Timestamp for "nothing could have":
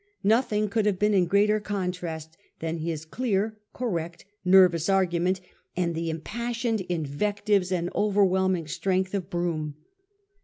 0.23-0.97